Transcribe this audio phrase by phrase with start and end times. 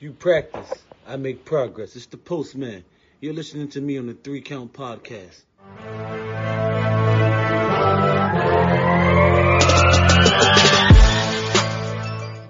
[0.00, 0.72] You practice,
[1.08, 1.96] I make progress.
[1.96, 2.84] It's the postman.
[3.20, 5.42] You're listening to me on the Three Count Podcast.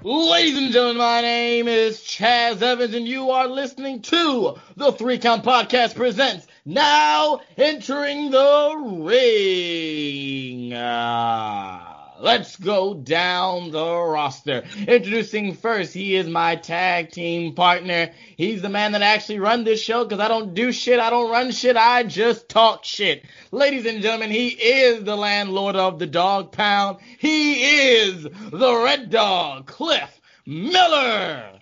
[0.04, 5.16] Ladies and gentlemen, my name is Chaz Evans, and you are listening to the Three
[5.16, 10.74] Count Podcast presents Now Entering the Ring.
[10.74, 11.87] Ah.
[12.20, 14.64] Let's go down the roster.
[14.76, 18.10] Introducing first, he is my tag team partner.
[18.36, 20.98] He's the man that actually run this show because I don't do shit.
[20.98, 21.76] I don't run shit.
[21.76, 23.24] I just talk shit.
[23.52, 26.98] Ladies and gentlemen, he is the landlord of the dog pound.
[27.18, 31.52] He is the red dog, Cliff Miller.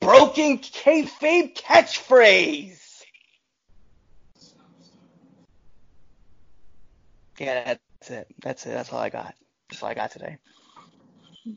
[0.00, 2.78] Broken kayfabe catchphrase.
[7.38, 8.34] Yeah, that's it.
[8.42, 8.70] That's it.
[8.70, 9.32] That's all I got.
[9.70, 10.38] That's all I got today.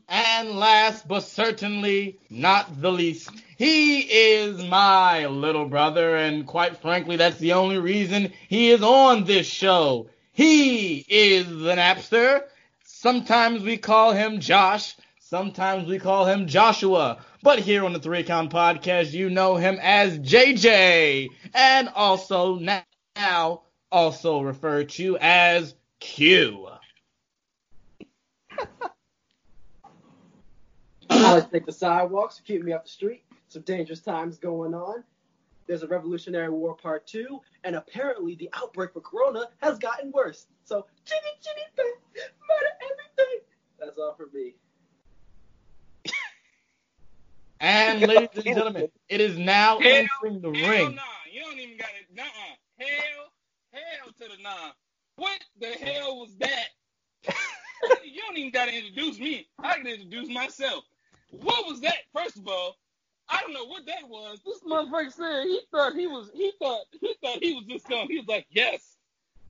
[0.08, 7.16] And last but certainly not the least, he is my little brother, and quite frankly,
[7.16, 10.08] that's the only reason he is on this show.
[10.32, 12.44] He is the Napster.
[12.84, 18.22] Sometimes we call him Josh, sometimes we call him Joshua, but here on the Three
[18.22, 22.60] Count Podcast, you know him as JJ, and also
[23.16, 25.74] now also referred to as
[26.06, 26.68] Q.
[31.10, 33.24] I like to take the sidewalks to keep me off the street.
[33.48, 35.02] Some dangerous times going on.
[35.66, 40.46] There's a Revolutionary War Part 2, and apparently the outbreak for Corona has gotten worse.
[40.64, 43.40] So, chitty chitty bang, murder everything.
[43.80, 44.54] That's all for me.
[47.58, 50.94] And ladies and gentlemen, it is now Hell, entering the hell ring.
[50.94, 52.14] Nah, you don't even got it.
[52.14, 52.54] Nuh-uh.
[52.78, 53.32] Hell,
[53.72, 54.70] hell to the nah.
[55.16, 56.68] What the hell was that?
[58.04, 59.46] you don't even got to introduce me.
[59.58, 60.84] I can introduce myself.
[61.30, 61.96] What was that?
[62.14, 62.76] First of all,
[63.28, 64.38] I don't know what that was.
[64.44, 66.30] This motherfucker said he thought he was.
[66.32, 68.08] He thought he thought he was just going.
[68.08, 68.96] He was like, yes,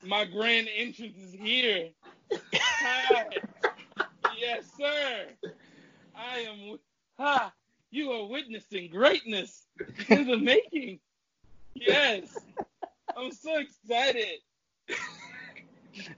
[0.02, 1.90] my grand entrance is here.
[2.54, 3.26] Hi.
[4.38, 5.26] yes, sir.
[6.14, 6.78] I am.
[7.18, 7.52] Ha.
[7.90, 9.66] You are witnessing greatness
[10.08, 11.00] in the making.
[11.74, 12.36] Yes.
[13.16, 14.38] I'm so excited.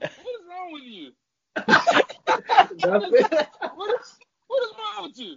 [0.01, 1.13] What is wrong with you?
[2.89, 3.13] Nothing.
[3.75, 5.37] What is, what is wrong with you?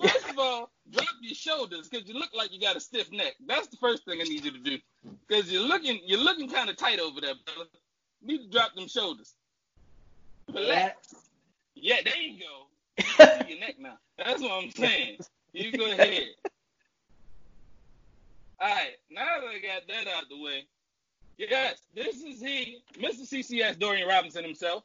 [0.00, 3.34] First of all, drop your shoulders because you look like you got a stiff neck.
[3.46, 4.78] That's the first thing I need you to do.
[5.26, 7.70] Because you're looking you're looking kind of tight over there, brother.
[8.20, 9.34] You need to drop them shoulders.
[10.52, 11.14] Relax.
[11.74, 12.66] Yeah, there you go.
[12.98, 13.98] You your neck now.
[14.18, 15.18] That's what I'm saying.
[15.52, 16.28] You go ahead.
[18.60, 20.66] All right, now that I got that out of the way,
[21.38, 23.22] yes, this is he, Mr.
[23.22, 24.84] CCS Dorian Robinson himself.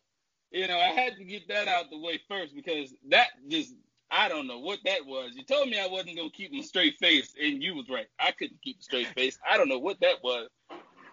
[0.51, 3.73] You know, I had to get that out the way first because that just,
[4.09, 5.31] I don't know what that was.
[5.35, 8.07] You told me I wasn't going to keep a straight face, and you was right.
[8.19, 9.37] I couldn't keep a straight face.
[9.49, 10.47] I don't know what that was.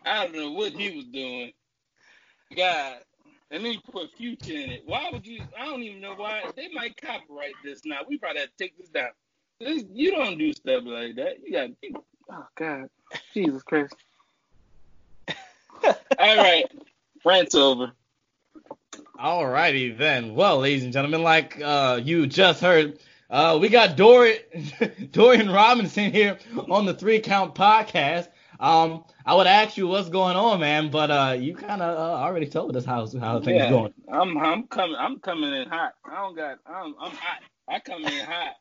[0.07, 1.53] I don't know what he was doing.
[2.57, 2.99] God.
[3.51, 4.83] And then you put future in it.
[4.87, 5.43] Why would you?
[5.59, 6.43] I don't even know why.
[6.57, 8.01] They might copyright this now.
[8.09, 9.11] We probably have to take this down.
[9.61, 11.37] This, you don't do stuff like that.
[11.45, 11.71] You got.
[12.33, 12.89] Oh God,
[13.33, 13.95] Jesus Christ.
[16.19, 16.67] All right,
[17.25, 17.93] rant's over.
[19.19, 20.35] All righty then.
[20.35, 22.99] Well, ladies and gentlemen, like uh, you just heard,
[23.31, 24.41] uh, we got Dorian,
[25.13, 26.39] Dorian Robinson here
[26.71, 28.29] on the Three Count Podcast.
[28.61, 32.23] Um, I would ask you what's going on, man, but uh, you kind of uh,
[32.25, 33.95] already told us how how things Yeah, going.
[34.13, 35.95] I'm I'm coming I'm coming in hot.
[36.05, 37.43] I don't got I'm I'm hot.
[37.69, 38.55] I come in hot.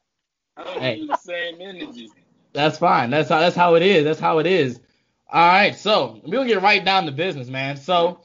[0.57, 0.95] I don't Hey.
[0.95, 2.13] use the same energy.
[2.53, 3.11] That's fine.
[3.11, 4.03] That's how that's how it is.
[4.05, 4.79] That's how it is.
[5.31, 7.77] All right, so we'll get right down to business, man.
[7.77, 8.21] So,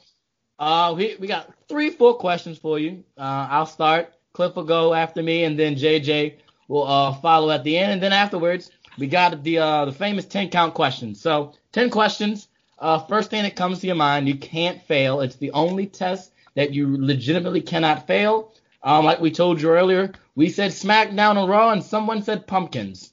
[0.59, 3.03] uh, we we got three, four questions for you.
[3.17, 4.13] Uh, I'll start.
[4.33, 6.35] Cliff will go after me, and then JJ
[6.67, 10.25] will uh follow at the end, and then afterwards we got the uh the famous
[10.25, 11.19] ten count questions.
[11.19, 12.47] So, ten questions.
[12.77, 15.19] Uh, first thing that comes to your mind, you can't fail.
[15.21, 18.53] It's the only test that you legitimately cannot fail.
[18.83, 23.11] Um, like we told you earlier, we said SmackDown and Raw, and someone said pumpkins.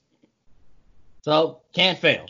[1.22, 2.26] So can't fail.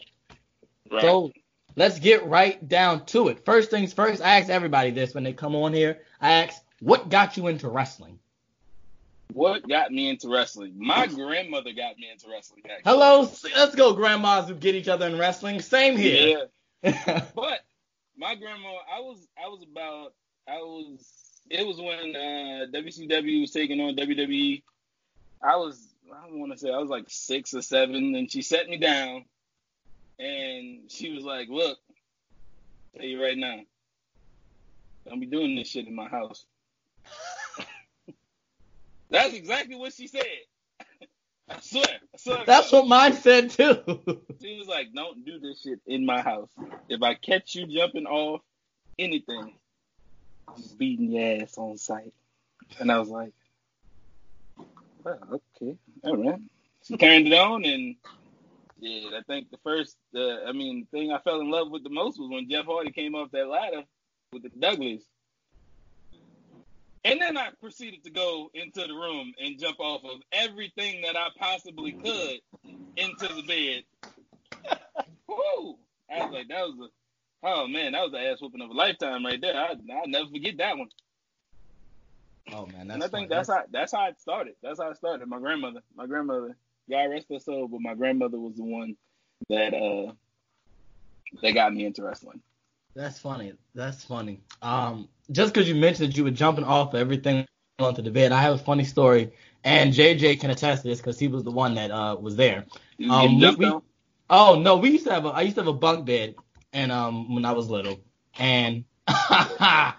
[0.91, 1.03] Right.
[1.03, 1.33] So
[1.77, 3.45] let's get right down to it.
[3.45, 6.03] First things first, I ask everybody this when they come on here.
[6.21, 8.19] I ask, what got you into wrestling?
[9.33, 10.73] what got me into wrestling?
[10.77, 12.63] My grandmother got me into wrestling.
[12.65, 12.91] Actually.
[12.91, 15.61] Hello, let's go, grandmas who get each other in wrestling.
[15.61, 16.49] Same here.
[16.83, 17.25] Yeah.
[17.35, 17.61] But
[18.17, 20.15] my grandma, I was I was about
[20.49, 21.05] I was
[21.51, 24.63] it was when uh, WCW was taking on WWE.
[25.43, 28.43] I was I don't want to say I was like six or seven, and she
[28.43, 29.25] set me down,
[30.19, 31.79] and she was like, "Look,
[32.95, 33.61] tell you right now,
[35.07, 36.47] don't be doing this shit in my house."
[39.11, 40.25] That's exactly what she said.
[41.49, 41.85] I swear.
[41.85, 44.01] I swear That's what mine said too.
[44.43, 46.51] She was like, "Don't do this shit in my house.
[46.89, 48.43] If I catch you jumping off
[48.99, 49.55] anything,
[50.49, 52.13] I'm beating your ass on sight."
[52.79, 53.33] And I was like,
[55.05, 56.41] "Well, okay, all right."
[56.83, 57.97] She turned it on, and
[58.79, 61.83] yeah, I think the first, uh, I mean, the thing I fell in love with
[61.83, 63.83] the most was when Jeff Hardy came off that ladder
[64.33, 65.03] with the Douglas.
[67.05, 71.17] And then I proceeded to go into the room and jump off of everything that
[71.17, 72.41] I possibly could
[72.97, 73.85] into the bed.
[75.29, 75.79] Woo!
[76.11, 78.75] I was like, that was a, oh man, that was the ass whooping of a
[78.75, 79.55] lifetime right there.
[79.55, 80.89] I, I'll never forget that one.
[82.53, 83.27] Oh man, that's and I think funny.
[83.29, 84.55] that's how that's how it started.
[84.63, 85.29] That's how it started.
[85.29, 86.57] My grandmother, my grandmother,
[86.91, 88.97] God rest her soul, but my grandmother was the one
[89.49, 90.13] that uh
[91.43, 92.41] that got me into wrestling.
[92.95, 93.53] That's funny.
[93.75, 94.41] That's funny.
[94.63, 97.47] Um, just because you mentioned that you were jumping off of everything
[97.79, 99.33] onto the bed, I have a funny story,
[99.65, 102.65] and JJ can attest to this because he was the one that uh was there.
[103.11, 103.81] Um, getting we- we-
[104.29, 106.37] Oh no, we used to have a I used to have a bunk bed,
[106.73, 108.01] and um when I was little,
[108.39, 109.95] and I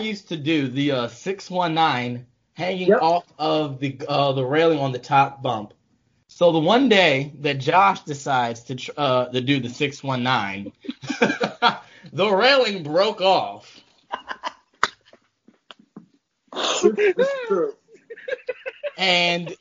[0.00, 3.02] used to do the uh six one nine hanging Yep.
[3.02, 5.74] off of the uh the railing on the top bump.
[6.36, 10.24] So the one day that Josh decides to tr- uh to do the six one
[10.24, 10.72] nine,
[12.12, 13.80] the railing broke off.
[16.52, 17.74] This is true.
[18.98, 19.54] And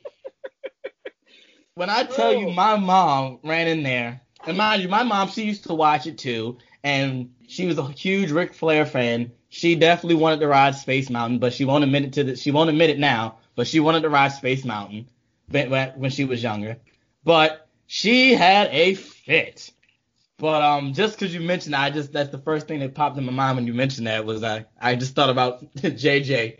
[1.76, 2.54] when I tell you, Oh.
[2.54, 6.18] my mom ran in there, and mind you, my mom she used to watch it
[6.18, 9.32] too, and she was a huge Ric Flair fan.
[9.50, 12.50] She definitely wanted to ride Space Mountain, but she won't admit it to the, she
[12.50, 15.08] won't admit it now, but she wanted to ride Space Mountain
[15.50, 16.78] when, she was younger.
[17.24, 19.72] But she had a fit.
[20.38, 23.26] But um, just because you mentioned, I just that's the first thing that popped in
[23.26, 26.58] my mind when you mentioned that was I I just thought about JJ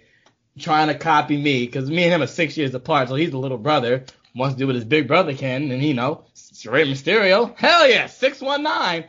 [0.60, 3.40] trying to copy me because me and him are six years apart, so he's the
[3.40, 7.56] little brother wants to do what his big brother can, and you know, straight Mysterio,
[7.58, 9.06] hell yeah, six one nine,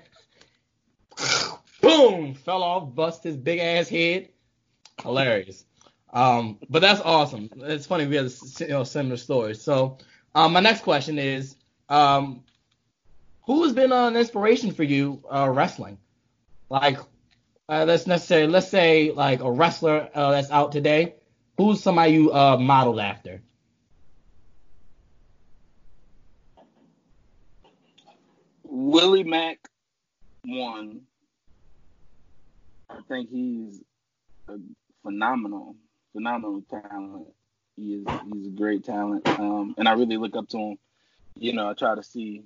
[1.80, 4.28] boom, fell off, bust his big ass head,
[5.02, 5.64] hilarious.
[6.14, 7.50] Um, but that's awesome.
[7.56, 9.60] It's funny we have you know similar stories.
[9.60, 9.98] So,
[10.34, 11.56] um, my next question is,
[11.88, 12.44] um,
[13.46, 15.98] who has been an inspiration for you uh, wrestling?
[16.70, 16.98] Like,
[17.68, 21.16] uh, let's necessarily let's say like a wrestler uh, that's out today.
[21.58, 23.42] Who's somebody you uh, modeled after?
[28.64, 29.58] Willie Mack
[30.46, 31.02] one.
[32.90, 33.82] I think he's
[35.02, 35.76] phenomenal,
[36.14, 37.26] phenomenal talent.
[37.76, 39.28] He is he's a great talent.
[39.28, 40.78] Um, and I really look up to him.
[41.36, 42.44] You know, I try to see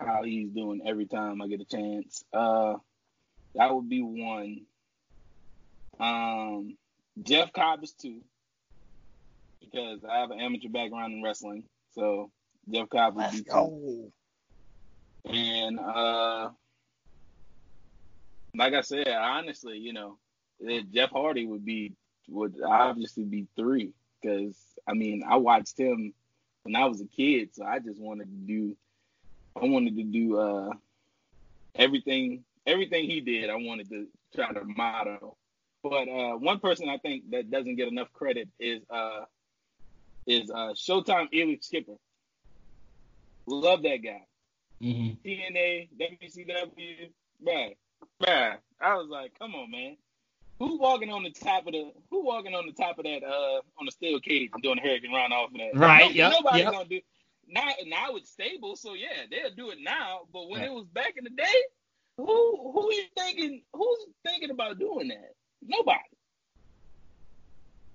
[0.00, 2.24] how he's doing every time I get a chance.
[2.32, 2.74] Uh
[3.54, 4.62] that would be one.
[6.00, 6.76] Um
[7.22, 8.20] Jeff Cobb is two.
[9.60, 11.64] Because I have an amateur background in wrestling.
[11.94, 12.30] So
[12.68, 13.44] Jeff Cobb would be two.
[13.44, 14.12] go.
[15.26, 16.50] And uh,
[18.54, 20.18] like I said, honestly, you know,
[20.92, 21.92] Jeff Hardy would be
[22.28, 24.56] would obviously be three because
[24.86, 26.14] I mean I watched him
[26.62, 28.76] when I was a kid, so I just wanted to do
[29.60, 30.70] I wanted to do uh
[31.74, 33.50] everything everything he did.
[33.50, 35.36] I wanted to try to model.
[35.82, 39.24] But uh, one person I think that doesn't get enough credit is uh
[40.26, 41.96] is uh Showtime Elix Skipper.
[43.46, 44.22] Love that guy.
[44.80, 47.10] hmm TNA, WCW,
[47.42, 47.72] man,
[48.22, 48.56] bruh.
[48.80, 49.96] I was like, come on, man.
[50.58, 53.60] Who walking on the top of the who walking on the top of that uh
[53.78, 55.70] on the steel cage and doing a hurricanrana off of that?
[55.74, 56.72] Right, No- yep, Nobody's yep.
[56.72, 57.00] gonna do
[57.48, 60.20] now now it's stable, so yeah, they'll do it now.
[60.32, 60.70] But when Right.
[60.70, 61.62] it was back in the day,
[62.16, 62.24] who
[62.72, 65.34] who you thinking who's thinking about doing that?
[65.62, 65.98] Nobody.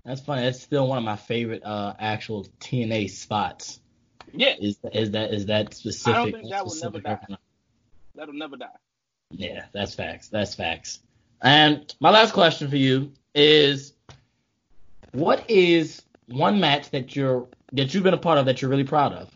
[0.04, 0.42] That's funny.
[0.42, 3.80] That's still one of my favorite uh, actual TNA spots.
[4.32, 6.14] Yeah, Is is that is that specific?
[6.14, 7.18] I don't think that will never die.
[8.14, 8.66] that'll never die.
[9.32, 10.28] Yeah, that's facts.
[10.28, 11.00] That's facts.
[11.42, 13.94] And my last question for you is,
[15.12, 18.84] what is one match that you're that you've been a part of that you're really
[18.84, 19.30] proud of?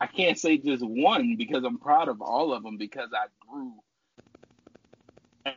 [0.00, 3.74] I can't say just one because I'm proud of all of them because I grew.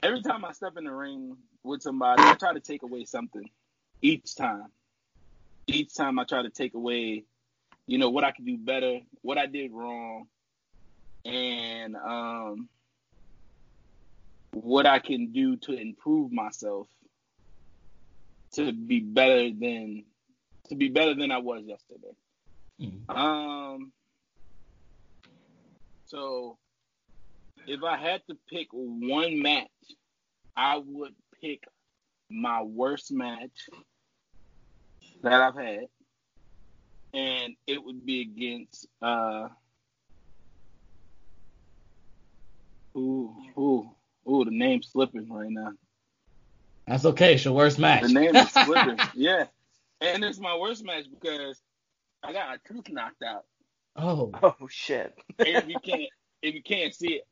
[0.02, 3.50] Every time I step in the ring with somebody, I try to take away something
[4.02, 4.68] each time.
[5.68, 7.26] Each time I try to take away,
[7.88, 10.28] you know, what I could do better, what I did wrong,
[11.28, 12.70] and um,
[14.54, 16.88] what I can do to improve myself
[18.54, 20.06] to be better than
[20.70, 22.16] to be better than I was yesterday.
[22.80, 23.10] Mhm.
[23.10, 23.92] Um.
[26.06, 26.58] So,
[27.68, 29.68] if I had to pick one match,
[30.56, 31.64] I would pick
[32.30, 33.70] my worst match
[35.22, 35.88] that I've had,
[37.14, 39.50] and it would be against uh,
[42.98, 43.90] ooh, ooh,
[44.30, 45.74] ooh, the name's slipping right now.
[46.88, 47.36] That's okay.
[47.36, 48.04] It's your worst match.
[48.04, 49.46] The name is slipping, yeah,
[50.02, 51.62] and it's my worst match because
[52.24, 53.46] I got a tooth knocked out.
[53.96, 54.32] oh.
[54.42, 55.18] Oh shit.
[55.40, 56.10] If you can't,
[56.42, 57.28] if you can't see it,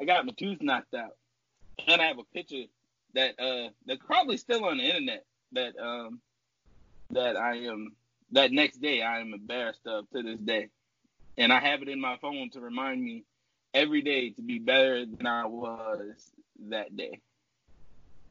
[0.00, 1.16] I got my tooth knocked out,
[1.86, 2.64] and I have a picture
[3.14, 6.20] that uh that's probably still on the internet that um
[7.10, 7.94] that I am
[8.32, 10.68] that next day I am embarrassed of to this day,
[11.36, 13.24] and I have it in my phone to remind me
[13.74, 16.32] every day to be better than I was
[16.70, 17.20] that day.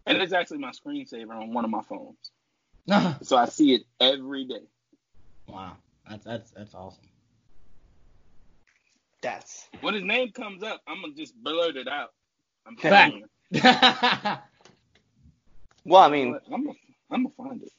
[0.05, 2.31] And it's actually my screensaver on one of my phones,
[3.21, 4.63] so I see it every day.
[5.47, 5.77] wow.
[6.09, 7.03] That's that's that's awesome.
[9.21, 12.09] That's When his name comes up, I'm gonna just blurt it out.
[12.65, 13.13] I'm Fact.
[13.13, 13.61] telling you.
[15.85, 16.01] well.
[16.01, 16.77] I mean, I'm gonna
[17.11, 17.71] I'm gonna find it.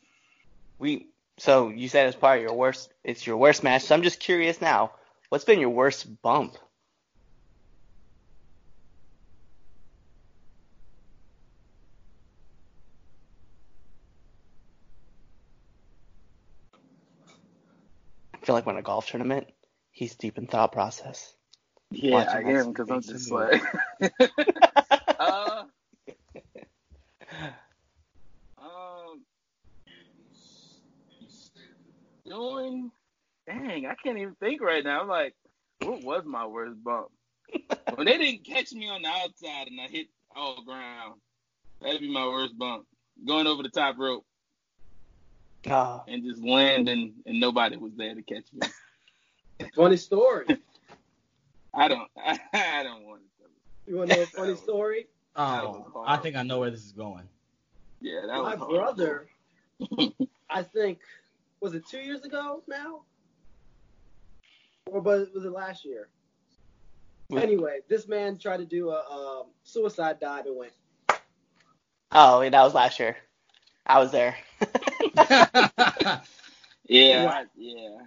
[0.79, 1.09] we.
[1.39, 2.93] So you said it's part of your worst.
[3.05, 3.83] It's your worst match.
[3.83, 4.93] So I'm just curious now.
[5.29, 6.57] What's been your worst bump?
[18.43, 19.47] I feel like when a golf tournament,
[19.93, 21.33] he's deep in thought process.
[21.93, 23.63] Yeah, Watching I am because I'm just like.
[25.21, 25.63] uh,
[28.59, 29.21] um,
[32.27, 32.91] doing.
[33.47, 35.03] Dang, I can't even think right now.
[35.03, 35.35] I'm like,
[35.83, 37.09] what was my worst bump?
[37.95, 41.21] when they didn't catch me on the outside and I hit all ground,
[41.81, 42.87] that'd be my worst bump.
[43.25, 44.25] Going over the top rope
[45.71, 48.69] Oh, and just landing and nobody was there to catch me.
[49.77, 50.47] Funny story.
[51.75, 52.09] I don't.
[52.17, 53.29] I, don't want to.
[53.39, 53.87] Tell me.
[53.87, 55.07] You want to know a funny story?
[55.37, 57.29] Oh, I think I know where this is going.
[58.01, 58.77] Yeah, that My was horrible.
[58.77, 59.29] brother,
[60.51, 60.99] I think,
[61.61, 63.03] was it two years ago now?
[64.87, 66.09] Or was was it last year?
[67.31, 70.73] Was- Anyway, this man tried to do a um, suicide dive and went.
[72.11, 73.17] oh, yeah, that was last year.
[73.87, 74.37] I was there.
[76.89, 77.99] Yeah, I, yeah.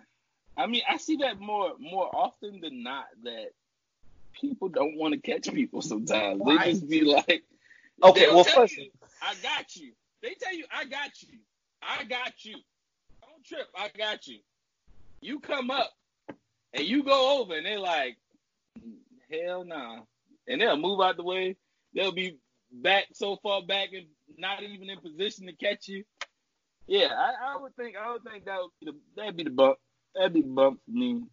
[0.58, 3.48] I mean, I see that more more often than not that
[4.34, 6.42] people don't want to catch people sometimes.
[6.46, 7.44] They just be like,
[8.04, 8.90] Okay, well, first- you,
[9.22, 9.94] I got you.
[10.22, 11.40] They tell you, I got you.
[11.82, 12.58] I got you.
[13.22, 13.68] Don't trip.
[13.76, 14.40] I got you.
[15.22, 15.92] You come up
[16.74, 18.18] and you go over, and they're like,
[19.32, 20.00] hell nah.
[20.48, 21.56] And they'll move out the way.
[21.94, 22.38] They'll be
[22.72, 24.06] back so far back and
[24.38, 26.04] not even in position to catch you.
[26.88, 29.50] Yeah, I, I would think I would think that would be the that'd be the
[29.50, 29.78] bump.
[30.16, 31.24] That'd be the bump for me.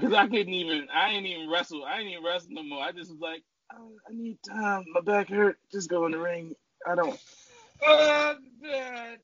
[0.00, 1.84] Cause I couldn't even I ain't even wrestle.
[1.84, 2.82] I ain't even wrestle no more.
[2.82, 3.42] I just was like,
[3.72, 4.84] oh, I need time.
[4.92, 5.58] My back hurt.
[5.70, 6.54] Just go in the ring.
[6.86, 7.18] I don't.
[7.84, 9.18] Oh, God.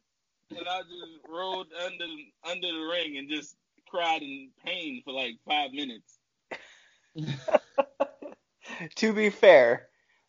[0.50, 2.06] And I just rolled under
[2.48, 3.56] under the ring and just
[3.88, 6.18] cried in pain for like five minutes.
[8.96, 9.87] to be fair,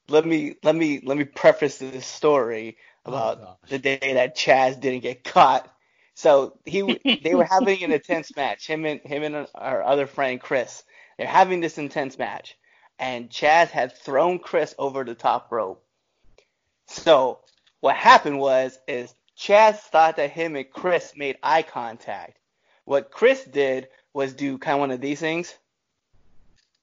[0.09, 3.57] let me let me let me preface this story Oh, about gosh.
[3.69, 5.71] the day that Chaz didn't get caught.
[6.15, 6.81] So he
[7.23, 8.67] they were having an intense match.
[8.67, 10.83] Him and him and our other friend Chris.
[11.17, 12.57] They're having this intense match,
[12.97, 15.83] and Chaz had thrown Chris over the top rope.
[16.87, 17.39] So
[17.81, 22.37] what happened was is Chaz thought that him and Chris made eye contact.
[22.85, 25.53] What Chris did was do kind of one of these things.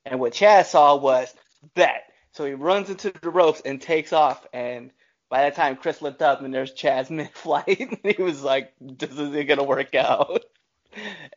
[0.04, 1.35] And what Chaz saw was
[1.75, 2.04] bet.
[2.37, 4.47] So he runs into the ropes and takes off.
[4.52, 4.90] And
[5.31, 7.81] by that time, Chris looked up and there's Chaz mid flight.
[7.81, 10.45] and he was like, this isn't going to work out.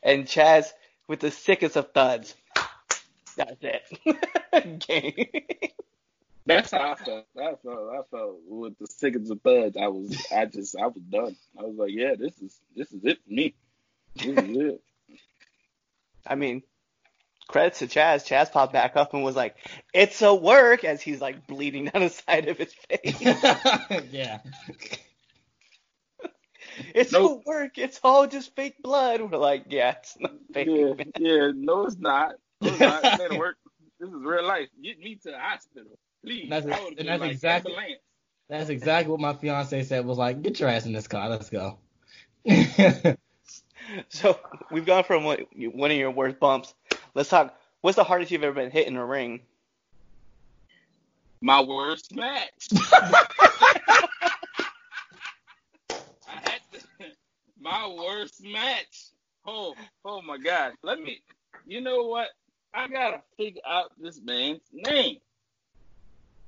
[0.02, 0.68] And Chaz,
[1.10, 2.34] with the sickest of thuds,
[3.36, 4.80] that's it.
[4.88, 5.26] Game.
[6.46, 7.26] That's how I felt.
[7.38, 7.90] I felt.
[7.92, 9.76] I felt with the sickest of thuds.
[9.76, 10.16] I was.
[10.34, 10.78] I just.
[10.78, 11.36] I was done.
[11.60, 12.58] I was like, yeah, this is.
[12.74, 13.54] This is it for me.
[14.16, 14.82] This is it.
[16.26, 16.64] I mean,
[17.50, 18.26] credits to Chaz.
[18.26, 19.56] Chaz popped back up and was like,
[19.94, 23.20] it's a work, as he's like bleeding down the side of his face.
[24.12, 24.40] yeah.
[26.96, 27.42] it's Nope.
[27.46, 27.78] a work.
[27.78, 29.22] It's all just fake blood.
[29.22, 30.68] We're like, yeah, it's not fake.
[30.70, 30.94] Yeah.
[30.94, 31.12] man.
[31.20, 31.52] Yeah.
[31.54, 32.36] No, it's not.
[32.62, 33.04] No, it's not.
[33.04, 33.58] It ain't work.
[34.00, 34.70] This is real life.
[34.82, 36.50] Get me to the hospital, please.
[36.50, 38.02] That's- I would've and that's like, exactly- ambulance.
[38.48, 40.06] That's exactly what my fiance said.
[40.08, 41.30] Was like, get your ass in this car.
[41.30, 41.78] Let's go.
[44.10, 44.40] So
[44.72, 46.74] we've gone from one of your worst bumps.
[47.20, 47.54] Let's talk.
[47.82, 49.42] What's the hardest you've ever been hit in a ring?
[51.42, 52.70] My worst match.
[52.74, 54.08] I
[56.30, 56.80] had to,
[57.60, 59.10] my worst match.
[59.46, 60.76] Oh, oh my God.
[60.82, 61.22] Let me.
[61.68, 62.30] You know what?
[62.74, 65.18] I gotta figure out this man's name.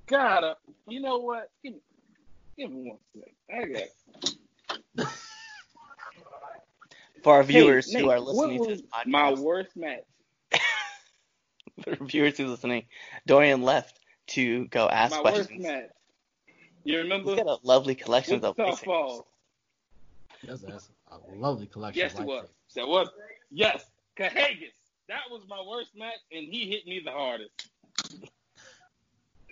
[0.05, 0.55] Gotta.
[0.87, 1.49] You know what?
[1.61, 1.79] Give me-
[2.57, 3.33] Give me one second.
[4.97, 5.09] I got
[7.23, 10.03] For our Hey, viewers Nate, who are listening to this podcast, my worst match.
[11.97, 12.83] for viewers who are listening,
[13.25, 15.49] Dorian left to go ask My questions.
[15.49, 15.89] worst match.
[16.83, 17.31] You remember?
[17.31, 19.25] He's got a lovely collection With of softball.
[20.43, 21.99] That's, that's a lovely collection.
[21.99, 22.47] Yes, of it was.
[22.75, 23.09] That was.
[23.51, 23.85] Yes,
[24.17, 24.73] Cahagas.
[25.07, 27.69] That was my worst match, and he hit me the hardest.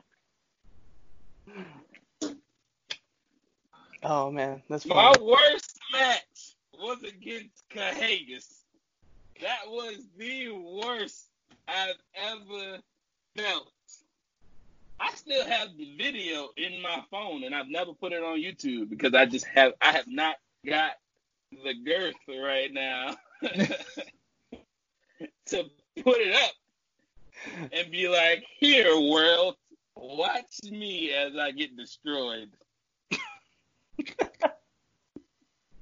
[4.08, 8.62] Oh man, that's my worst match was against Cahagas.
[9.42, 11.25] That was the worst
[11.68, 12.80] I've ever
[13.36, 13.72] felt.
[15.00, 18.90] I still have the video in my phone, and I've never put it on YouTube
[18.90, 20.92] because I just have I have not got
[21.52, 23.16] the girth right now
[25.48, 25.66] to
[26.04, 26.54] put it up
[27.72, 29.58] and be like, "Here, world,
[29.96, 32.52] watch me as I get destroyed."
[33.12, 33.18] and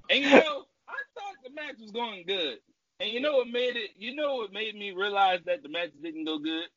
[0.10, 2.58] you know, I thought the match was going good,
[3.04, 3.92] and you know what made it?
[3.98, 6.68] You know what made me realize that the match didn't go good?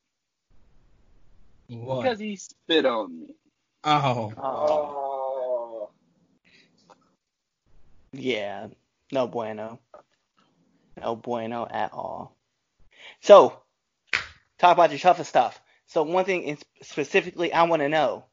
[1.68, 2.02] What?
[2.02, 3.35] Because he spit on me.
[3.85, 4.33] oh.
[4.37, 5.90] Oh,
[8.12, 8.68] yeah,
[9.12, 9.78] no bueno,
[11.00, 12.37] no bueno at all.
[13.21, 13.61] So,
[14.59, 15.61] talk about your toughest stuff.
[15.87, 18.25] So one thing in specifically I want to know: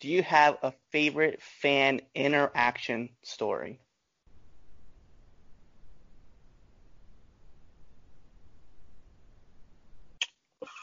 [0.00, 3.78] Do you have a favorite fan interaction story?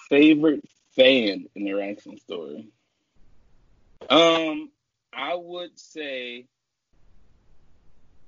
[0.09, 0.63] Favorite
[0.95, 2.69] fan interaction story.
[4.09, 4.71] Um,
[5.13, 6.47] I would say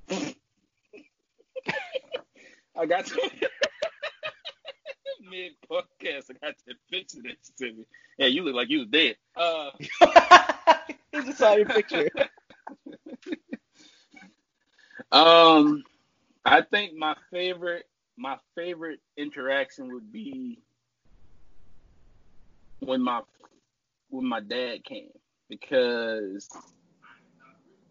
[2.75, 3.15] I got to
[5.29, 6.25] mid podcast.
[6.29, 7.85] I got to picture this to me.
[8.17, 9.15] Yeah, you look like you was dead.
[9.35, 12.09] Uh, I just saw your picture.
[15.11, 15.83] um,
[16.45, 17.85] I think my favorite
[18.17, 20.59] my favorite interaction would be
[22.79, 23.21] when my
[24.09, 25.09] when my dad came
[25.49, 26.49] because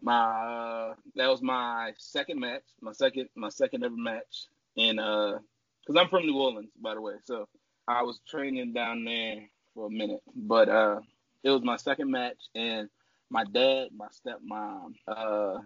[0.01, 4.47] my uh, that was my second match, my second my second ever match,
[4.77, 5.37] and uh,
[5.85, 7.47] cause I'm from New Orleans, by the way, so
[7.87, 10.99] I was training down there for a minute, but uh,
[11.43, 12.89] it was my second match, and
[13.29, 15.59] my dad, my stepmom, uh,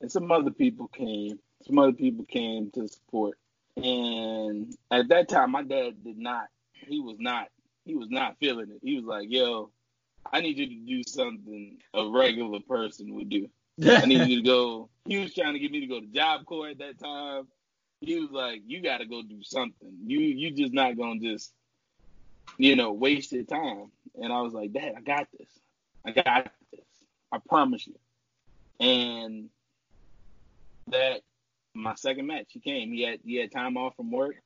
[0.00, 1.38] and some other people came.
[1.66, 3.38] Some other people came to support,
[3.76, 6.48] and at that time, my dad did not.
[6.72, 7.48] He was not.
[7.84, 8.80] He was not feeling it.
[8.82, 9.70] He was like, "Yo,
[10.32, 13.48] I need you to do something a regular person would do.
[13.82, 16.46] I need you to go." He was trying to get me to go to Job
[16.46, 17.46] Corps at that time.
[18.00, 19.98] He was like, "You got to go do something.
[20.06, 21.52] You you just not gonna just,
[22.58, 25.48] you know, waste your time." And I was like, "Dad, I got this.
[26.04, 26.86] I got this.
[27.32, 27.98] I promise you."
[28.80, 29.50] And
[30.88, 31.22] that
[31.74, 32.92] my second match, he came.
[32.92, 34.36] He had he had time off from work,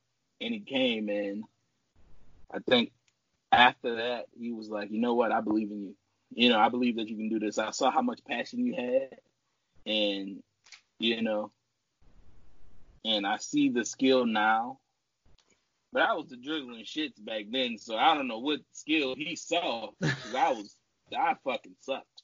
[0.41, 1.09] and he came.
[1.09, 1.43] And
[2.51, 2.91] I think
[3.51, 5.31] after that, he was like, "You know what?
[5.31, 5.95] I believe in you.
[6.31, 7.57] You know, I believe that you can do this.
[7.57, 9.19] I saw how much passion you had,
[9.85, 10.43] and
[10.99, 11.51] you know,
[13.03, 14.79] and I see the skill now."
[15.91, 19.35] But I was the drizzling shits back then, so I don't know what skill he
[19.35, 19.89] saw.
[20.01, 20.75] Cause I was,
[21.17, 22.23] I fucking sucked.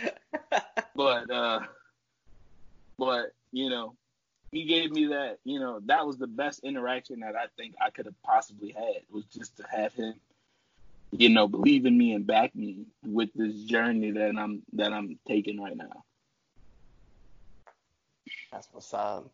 [0.94, 1.60] But uh,
[2.98, 3.96] but you know,
[4.50, 5.38] he gave me that.
[5.44, 9.02] You know, that was the best interaction that I think I could have possibly had.
[9.10, 10.14] Was just to have him,
[11.12, 15.18] you know, believe in me and back me with this journey that I'm that I'm
[15.28, 16.04] taking right now.
[18.50, 19.30] That's what's up.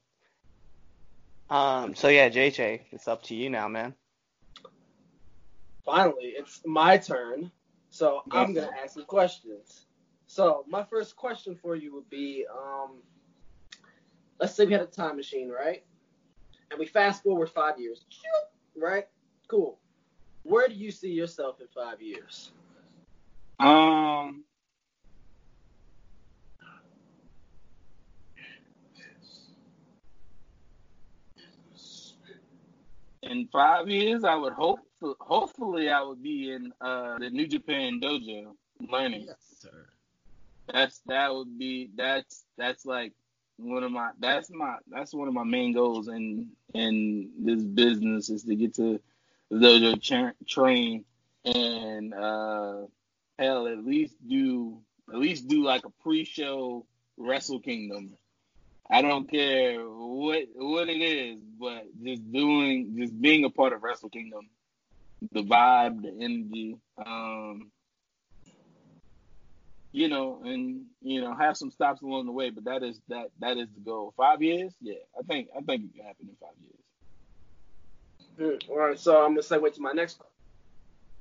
[1.51, 1.95] Um.
[1.95, 3.95] So yeah, JJ, it's up to you now, man.
[5.85, 7.51] Finally, it's my turn.
[7.91, 9.87] So I'm gonna ask some questions.
[10.27, 12.99] So my first question for you would be, um,
[14.39, 15.85] let's say we had a time machine, right?
[16.71, 18.05] And we fast forward five years,
[18.77, 19.07] right?
[19.49, 19.79] Cool.
[20.49, 22.53] Where do you see yourself in five years?
[23.61, 24.45] Um.
[33.23, 34.81] In five years, I would hope.
[35.21, 39.25] Hopefully, I would be in uh, the New Japan dojo learning.
[39.27, 39.87] Yes, sir.
[40.73, 43.13] That's that would be that's that's like
[43.59, 48.31] one of my that's my that's one of my main goals in in this business
[48.31, 48.99] is to get to
[49.53, 51.05] dojo cha- train
[51.45, 52.83] and uh
[53.39, 54.81] hell at least do
[55.13, 56.85] at least do like a pre-show
[57.17, 58.15] Wrestle Kingdom.
[58.91, 63.83] I don't care what what it is, but just doing just being a part of
[63.83, 64.49] Wrestle Kingdom,
[65.33, 67.71] the vibe, the energy, um
[69.93, 72.51] you know, and you know, have some stops along the way.
[72.51, 74.13] But that is that that is the goal.
[74.17, 76.83] Five years, yeah, I think I think it can happen in five years.
[78.39, 80.21] Hmm, All right, so I'm gonna segue to my next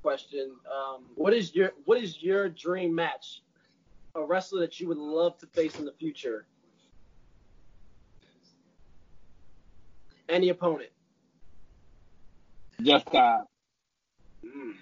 [0.04, 0.52] question.
[0.72, 3.42] Um, what is your what is your dream match?
[4.16, 6.48] A wrestler that you would love to face in the future.
[10.30, 10.92] Any opponent.
[12.82, 13.46] Jeff Cobb.
[14.46, 14.74] Mm.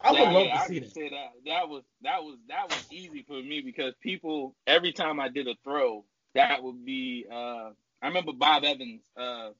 [0.00, 0.92] I would Yeah, love yeah, to I see that.
[0.94, 1.32] say that.
[1.46, 5.48] That was that was that was easy for me because people every time I did
[5.48, 7.26] a throw, that would be.
[7.30, 7.70] uh
[8.02, 9.50] I remember Bob Evans uh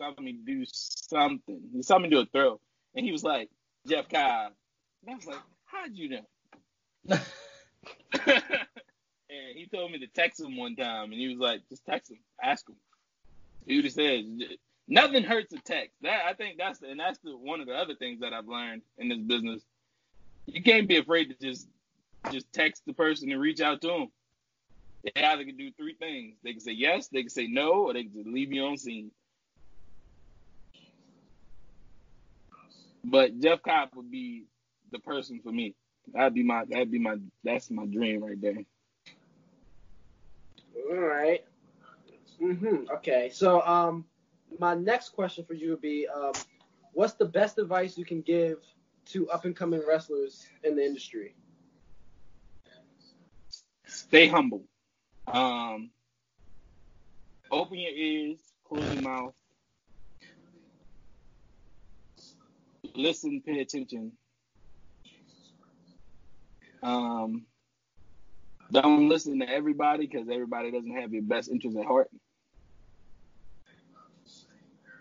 [0.00, 1.60] telling me to do something.
[1.72, 2.60] He saw me do a throw,
[2.94, 3.50] and he was like
[3.86, 4.52] Jeff Cobb,
[5.02, 6.26] and I was like, how'd you know?
[8.26, 12.10] and he told me to text him one time, and he was like, just text
[12.10, 12.76] him, ask him.
[13.66, 14.24] He would have said,
[14.88, 15.96] nothing hurts a text.
[16.02, 18.48] That I think that's the, and that's the one of the other things that I've
[18.48, 19.62] learned in this business.
[20.46, 21.68] You can't be afraid to just
[22.30, 24.08] just text the person and reach out to them.
[25.02, 26.36] They either can do three things.
[26.42, 28.76] They can say yes, they can say no, or they can just leave you on
[28.76, 29.10] seen.
[33.04, 34.44] But Jeff Cobb would be
[34.92, 35.74] the person for me.
[36.12, 38.58] That'd be my that'd be my that's my dream right there.
[40.90, 41.44] All right.
[42.40, 42.90] Mhm.
[42.90, 43.30] Okay.
[43.32, 44.04] So um,
[44.58, 46.32] my next question for you would be um,
[46.92, 48.58] what's the best advice you can give
[49.06, 51.34] to up and coming wrestlers in the industry?
[53.86, 54.64] Stay humble.
[55.26, 55.90] Um,
[57.50, 59.34] open your ears, close your mouth.
[62.94, 64.12] Listen, pay attention.
[66.82, 67.46] Um,
[68.70, 72.10] don't listen to everybody because everybody doesn't have your best interest at heart.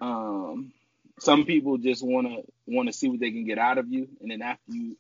[0.02, 0.72] Um,
[1.20, 4.42] some people just wanna wanna see what they can get out of you, and then
[4.42, 4.96] after you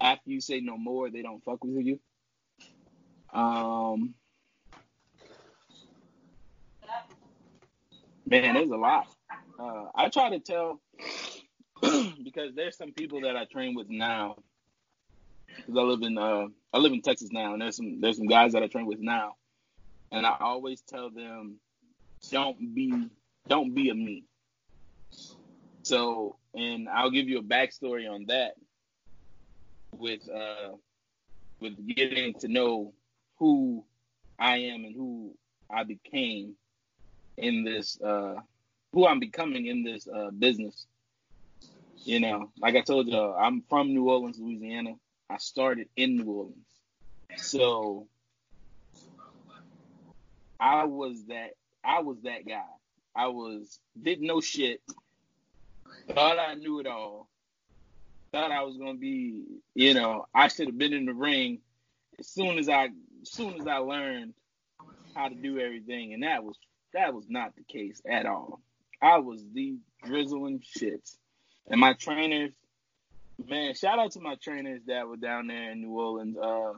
[0.00, 1.98] after you say no more, they don't fuck with you.
[3.32, 4.14] Um,
[8.26, 9.06] man, there's a lot.
[9.58, 10.80] Uh, I try to tell
[12.22, 14.36] because there's some people that I train with now.
[15.56, 18.26] Because I live in uh, I live in Texas now, and there's some there's some
[18.26, 19.34] guys that I train with now,
[20.12, 21.56] and I always tell them,
[22.30, 23.08] don't be
[23.48, 24.24] don't be a me.
[25.82, 28.54] So, and I'll give you a backstory on that
[29.92, 30.72] with uh
[31.60, 32.92] with getting to know
[33.38, 33.84] who
[34.38, 35.34] I am and who
[35.70, 36.54] I became
[37.36, 38.34] in this uh
[38.92, 40.86] who I'm becoming in this uh business.
[42.04, 44.94] You know, like I told you, I'm from New Orleans, Louisiana.
[45.28, 46.66] I started in New Orleans.
[47.36, 48.06] So
[50.60, 51.50] I was that
[51.84, 52.64] I was that guy.
[53.14, 54.82] I was didn't know shit.
[56.10, 57.28] Thought I knew it all.
[58.32, 61.60] Thought I was gonna be, you know, I should have been in the ring
[62.18, 62.90] as soon as I
[63.22, 64.34] as soon as I learned
[65.14, 66.58] how to do everything, and that was
[66.92, 68.60] that was not the case at all.
[69.02, 71.16] I was the drizzling shits.
[71.68, 72.52] And my trainers,
[73.44, 76.36] man, shout out to my trainers that were down there in New Orleans.
[76.36, 76.74] Uh,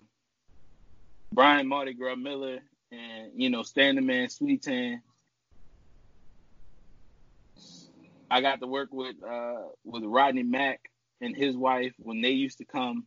[1.32, 2.58] Brian Mardi Gras Miller
[2.90, 5.02] and, you know, Standing Man Sweet Tan.
[8.30, 12.58] I got to work with uh, with Rodney Mack and his wife when they used
[12.58, 13.06] to come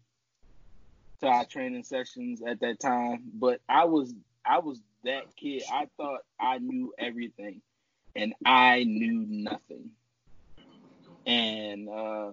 [1.19, 3.23] to our training sessions at that time.
[3.33, 4.13] But I was
[4.43, 5.63] I was that kid.
[5.71, 7.61] I thought I knew everything,
[8.15, 9.91] and I knew nothing.
[11.25, 12.31] And uh,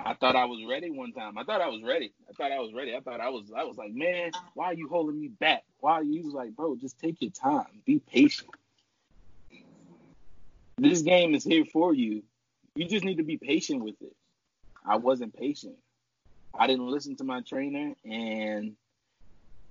[0.00, 1.38] I thought I was ready one time.
[1.38, 2.12] I thought I was ready.
[2.28, 2.94] I thought I was ready.
[2.94, 3.50] I thought I was.
[3.56, 5.64] I was like, man, why are you holding me back?
[5.80, 6.76] Why are you like, bro?
[6.76, 7.82] Just take your time.
[7.86, 8.50] Be patient.
[10.76, 12.22] This game is here for you.
[12.74, 14.14] You just need to be patient with it.
[14.84, 15.76] I wasn't patient.
[16.58, 18.76] I didn't listen to my trainer, and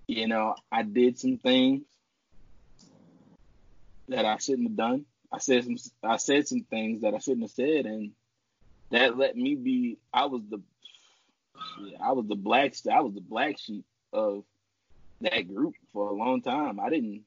[0.07, 1.83] you know, I did some things
[4.09, 5.05] that I shouldn't have done.
[5.34, 8.12] I said some I said some things that I shouldn't have said, and
[8.91, 9.98] that let me be.
[10.13, 10.62] I was the
[11.82, 14.43] yeah, I was the black I was the black sheep of
[15.22, 16.80] that group for a long time.
[16.80, 17.24] I didn't.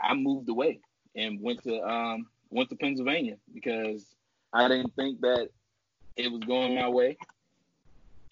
[0.00, 0.80] I moved away
[1.14, 4.06] and went to um went to Pennsylvania because
[4.50, 5.50] I didn't think that
[6.16, 7.18] it was going my way,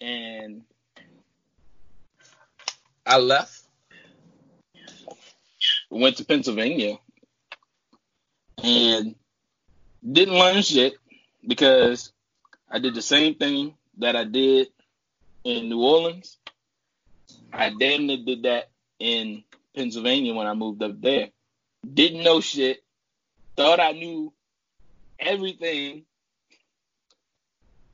[0.01, 0.63] and
[3.05, 3.61] I left.
[5.91, 6.97] Went to Pennsylvania
[8.65, 9.15] and
[10.09, 10.95] didn't learn shit
[11.45, 12.11] because
[12.69, 14.67] I did the same thing that I did
[15.43, 16.37] in New Orleans.
[17.53, 19.43] I damn near did that in
[19.75, 21.29] Pennsylvania when I moved up there.
[21.91, 22.83] Didn't know shit.
[23.55, 24.33] Thought I knew
[25.19, 26.05] everything.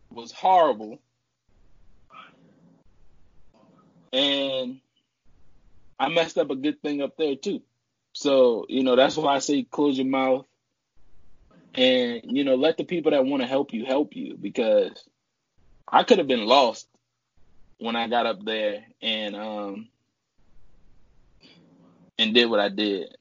[0.10, 1.00] Was horrible.
[4.14, 4.80] and
[6.00, 7.62] I messed up a good thing up there too.
[8.14, 10.46] So you know that's why I say close your mouth,
[11.76, 14.92] and you know let the people that want to help you help you because
[15.88, 16.88] I could have been lost
[17.80, 19.88] when I got up there and um
[22.18, 23.16] and did what I did,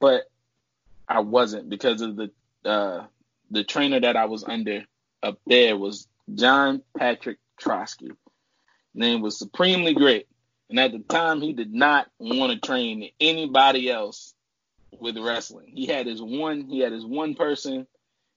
[0.00, 0.24] but
[1.08, 2.30] I wasn't because of the
[2.64, 3.04] uh
[3.50, 4.84] the trainer that I was under
[5.22, 8.10] up there was John Patrick Trotsky.
[8.94, 10.26] Name was supremely great.
[10.68, 14.34] And at the time, he did not want to train anybody else
[14.98, 15.72] with wrestling.
[15.74, 17.86] He had his one, he had his one person,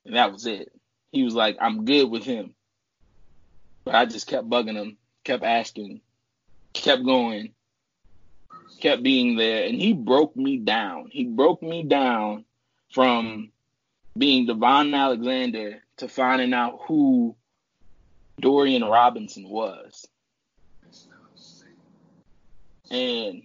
[0.05, 0.71] and that was it.
[1.11, 2.53] He was like, I'm good with him.
[3.83, 6.01] But I just kept bugging him, kept asking,
[6.73, 7.53] kept going,
[8.79, 11.09] kept being there, and he broke me down.
[11.11, 12.45] He broke me down
[12.93, 13.51] from
[14.17, 17.35] being Devon Alexander to finding out who
[18.39, 20.07] Dorian Robinson was.
[22.89, 23.43] And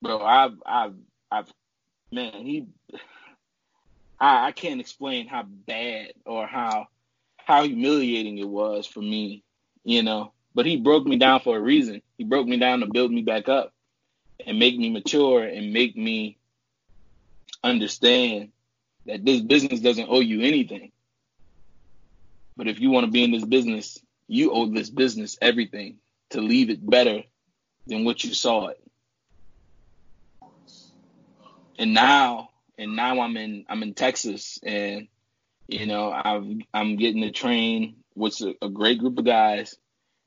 [0.00, 0.94] bro, I've I've
[1.32, 1.52] I've
[2.12, 2.66] man, he
[4.20, 6.88] I, I can't explain how bad or how
[7.38, 9.42] how humiliating it was for me,
[9.82, 10.32] you know.
[10.54, 12.02] But he broke me down for a reason.
[12.18, 13.72] He broke me down to build me back up
[14.46, 16.36] and make me mature and make me
[17.64, 18.50] understand
[19.06, 20.92] that this business doesn't owe you anything.
[22.56, 25.96] But if you want to be in this business, you owe this business everything
[26.30, 27.22] to leave it better
[27.86, 28.81] than what you saw it.
[31.82, 35.08] And now, and now I'm in I'm in Texas, and
[35.66, 39.74] you know I've I'm getting to train with a, a great group of guys,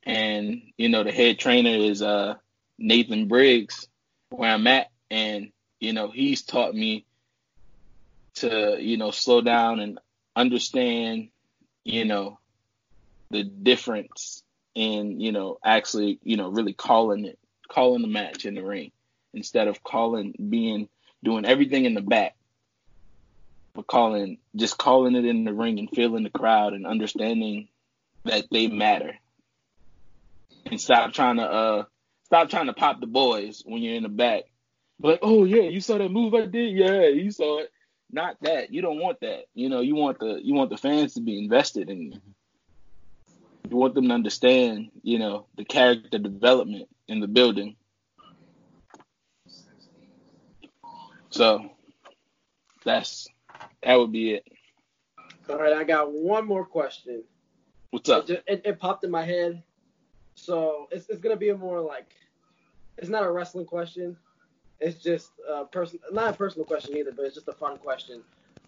[0.04, 2.36] and you know the head trainer is uh
[2.78, 3.88] Nathan Briggs,
[4.32, 7.06] where I'm at, and you know he's taught me
[8.34, 9.98] to you know slow down and
[10.36, 11.30] understand
[11.86, 12.38] you know
[13.32, 17.39] the difference in you know actually you know really calling it
[17.70, 18.91] calling the match in the ring
[19.34, 20.89] instead of calling being
[21.26, 22.36] doing everything in the back
[23.76, 27.68] but calling just calling it in the ring and feeling the crowd and understanding
[28.24, 29.16] that they matter.
[30.66, 31.84] And stop trying to uh
[32.24, 34.44] stop trying to pop the boys when you're in the back.
[35.00, 36.76] Like oh yeah you saw that move i did?
[36.76, 37.72] Yeah you saw it.
[38.12, 38.72] Not that.
[38.72, 39.46] You don't want that.
[39.54, 42.22] You know you want the you want the fans to be invested in you.
[43.70, 47.76] You want them to understand you know the character development in the building
[51.36, 51.69] so
[52.86, 53.28] that's
[53.84, 54.43] that would be it
[55.50, 57.24] All right, I got one more question.
[57.91, 59.62] what's It, up it, it popped in my head.
[60.36, 62.13] So it's, it's gonna be a more like,
[62.98, 64.15] it's not a wrestling question.
[64.80, 68.24] It's just a person, not a personal question either, but it's just a fun question.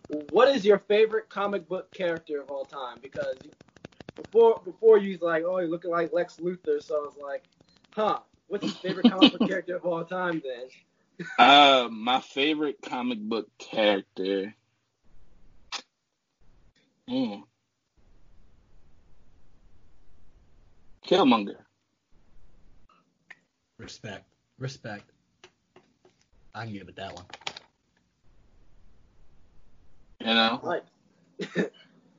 [0.08, 2.98] What is your favorite comic book character of all time?
[3.02, 3.48] Because
[4.18, 7.44] before before you was like, oh, you're looking like Lex Luthor, so I was like,
[7.92, 10.68] huh, what's your favorite comic book character of all time then?
[11.40, 14.54] Uh my favorite comic book character
[17.08, 17.42] Hmm.
[21.06, 21.58] Killmonger.
[23.80, 24.26] Respect.
[24.60, 25.12] Respect.
[26.54, 27.26] I can give it that one.
[30.20, 30.84] You know, Like,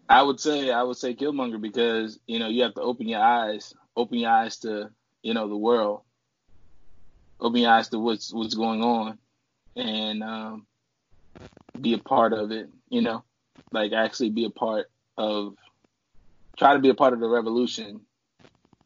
[0.09, 3.21] I would say I would say Killmonger because you know you have to open your
[3.21, 4.91] eyes, open your eyes to
[5.23, 6.03] you know the world,
[7.41, 9.19] eyes to what's what's going on,
[9.77, 10.67] and um,
[11.81, 12.69] be a part of it.
[12.89, 13.25] You know,
[13.73, 15.55] like actually be a part of,
[16.57, 18.01] try to be a part of the revolution,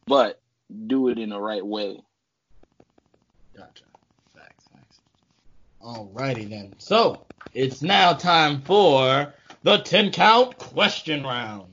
[0.06, 0.40] but
[0.86, 2.00] do it in the right way.
[3.56, 3.84] Gotcha.
[4.34, 5.00] Facts, facts.
[5.82, 6.74] Alrighty then.
[6.78, 11.72] So it's now time for the 10 count question round.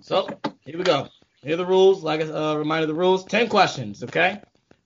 [0.00, 0.28] So
[0.64, 1.08] here we go.
[1.42, 2.02] Here are the rules.
[2.02, 4.40] Like a uh, reminder the rules 10 questions, okay?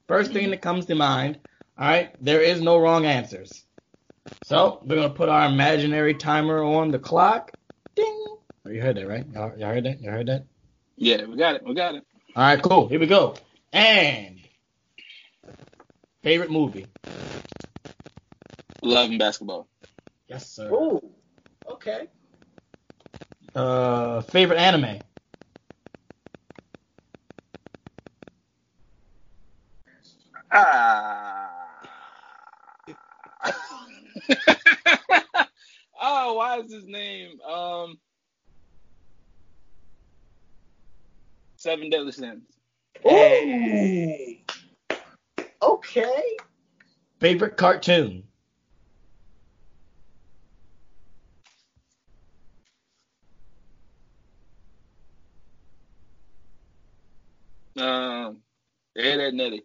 [0.08, 1.38] First thing that comes to mind.
[1.78, 3.64] Alright, there is no wrong answers.
[4.44, 7.52] So we're going to put our imaginary timer on the clock.
[7.94, 8.26] Ding.
[8.64, 9.26] Oh, you heard that, right?
[9.32, 10.00] Y'all, y'all heard that?
[10.00, 10.44] Y'all heard that?
[10.96, 11.62] Yeah, we got it.
[11.64, 12.04] We got it.
[12.34, 12.88] All right, cool.
[12.88, 13.34] Here we go.
[13.72, 14.40] And
[16.22, 16.86] favorite movie?
[18.82, 19.68] Love and basketball.
[20.28, 20.70] Yes, sir.
[20.72, 21.02] oh,
[21.68, 22.08] okay.
[23.54, 25.00] Uh, favorite anime?
[30.58, 31.52] Ah.
[36.00, 37.38] oh, why is his name?
[37.42, 37.98] Um,
[41.58, 42.44] Seven Deadly Sins.
[43.02, 44.40] Hey.
[45.60, 46.36] Okay.
[47.20, 48.22] Favorite cartoon?
[57.78, 58.38] Um,
[58.96, 59.64] Ed, Ed, and Eddie.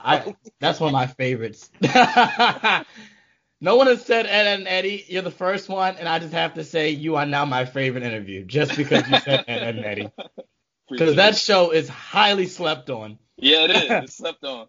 [0.00, 1.70] I that's one of my favorites.
[3.60, 5.04] no one has said Ed and Eddie.
[5.08, 8.04] You're the first one, and I just have to say you are now my favorite
[8.04, 10.10] interview just because you said Ed and Eddie.
[10.90, 13.18] Because that show is highly slept on.
[13.36, 13.90] Yeah, it is.
[14.04, 14.66] It's slept on.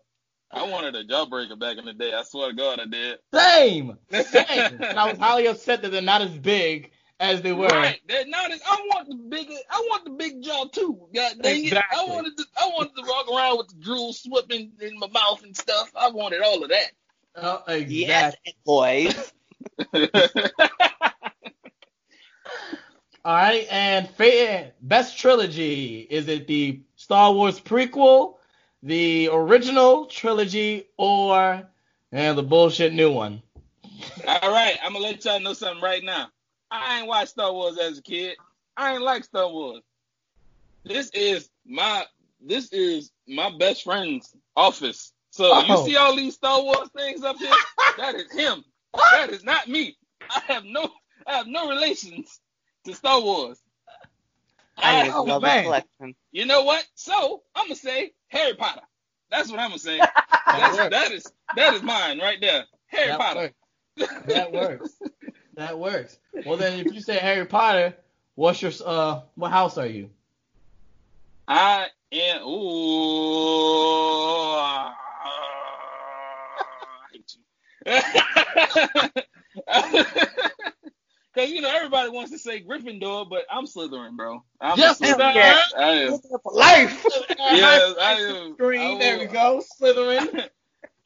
[0.52, 2.12] I wanted a jawbreaker back in the day.
[2.12, 3.20] I swear to God, I did.
[3.32, 4.82] Same, same.
[4.82, 7.68] and I was highly upset that they're not as big as they were.
[7.68, 8.00] Right.
[8.08, 9.50] They're not as, I want the big.
[9.70, 11.00] I want the big jaw too.
[11.14, 11.74] God dang it.
[11.74, 12.46] I wanted to.
[12.60, 15.92] I wanted to walk around with the drool slipping in my mouth and stuff.
[15.96, 16.92] I wanted all of that.
[17.36, 18.56] Oh, Yes, exactly.
[18.66, 19.34] boys.
[23.26, 28.36] All right, and fa- best trilogy is it the Star Wars prequel,
[28.82, 31.68] the original trilogy, or
[32.14, 33.42] and the bullshit new one?
[34.26, 36.30] All right, I'm gonna let y'all know something right now.
[36.72, 38.38] I ain't watched Star Wars as a kid.
[38.78, 39.82] I ain't like Star Wars.
[40.86, 42.06] This is my
[42.42, 45.12] this is my best friend's office.
[45.32, 45.62] So Oh.
[45.66, 47.54] you see all these Star Wars things up here?
[47.98, 48.64] that is him.
[49.12, 49.98] That is not me.
[50.30, 50.90] I have no
[51.28, 52.40] I have no relations
[52.86, 53.60] to Star Wars.
[54.78, 55.64] I I, just oh, love man.
[55.66, 56.16] collection.
[56.32, 56.86] you know what?
[56.96, 58.82] So I'm gonna say Harry Potter.
[59.30, 60.00] That's what I'm gonna say.
[60.48, 62.66] That's, that is that is mine right there.
[62.88, 63.52] Harry That Potter.
[63.98, 64.14] works.
[64.28, 64.94] That works.
[65.60, 66.18] That works.
[66.46, 67.94] Well, then, if you say Harry Potter,
[68.36, 70.10] what's your uh, what house are you?
[71.50, 72.42] I am.
[72.44, 72.56] Ooh.
[74.56, 74.94] I
[77.28, 77.42] you.
[81.36, 84.44] Because, you know, everybody wants to say Gryffindor, but I'm Slytherin, bro.
[84.60, 85.36] I'm Yes, Slytherin.
[85.36, 85.62] yeah.
[85.78, 86.20] I am.
[86.20, 87.06] For life.
[87.38, 88.54] Yes, I am.
[88.54, 88.80] Screen.
[88.98, 89.62] I There we go.
[89.80, 90.50] Slytherin.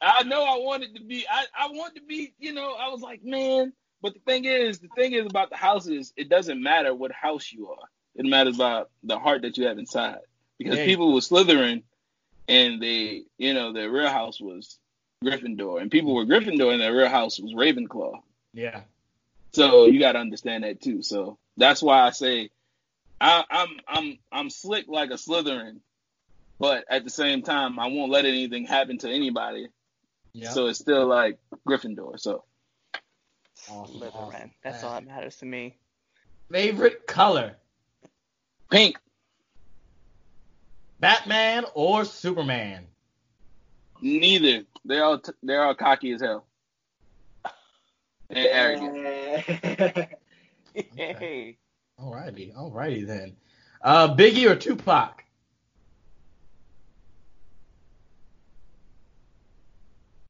[0.00, 1.26] I know I wanted to be.
[1.28, 2.34] I, I wanted to be.
[2.38, 3.72] You know, I was like, man.
[4.04, 6.12] But the thing is, the thing is about the houses.
[6.14, 7.88] It doesn't matter what house you are.
[8.14, 10.18] It matters about the heart that you have inside.
[10.58, 11.84] Because people were Slytherin,
[12.46, 14.78] and they, you know, their real house was
[15.24, 18.20] Gryffindor, and people were Gryffindor, and their real house was Ravenclaw.
[18.52, 18.82] Yeah.
[19.52, 21.02] So you got to understand that too.
[21.02, 22.50] So that's why I say
[23.22, 25.78] I, I'm I'm I'm slick like a Slytherin,
[26.58, 29.68] but at the same time, I won't let anything happen to anybody.
[30.34, 30.50] Yeah.
[30.50, 32.20] So it's still like Gryffindor.
[32.20, 32.44] So
[33.70, 34.14] Awesome, Slytherin.
[34.14, 34.50] awesome.
[34.62, 35.76] That's all that matters to me.
[36.50, 37.56] Favorite color:
[38.70, 38.98] pink,
[41.00, 42.86] Batman or Superman?
[44.00, 44.64] neither.
[44.84, 46.46] They're all t- they're all cocky as hell
[48.30, 50.08] and arrogant.
[50.96, 51.56] Hey.
[52.00, 53.36] Alrighty, alrighty then.
[53.80, 55.22] Uh, Biggie or Tupac?